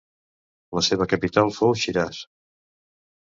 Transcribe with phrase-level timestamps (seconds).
[0.77, 2.23] La seva capital fou Shiraz.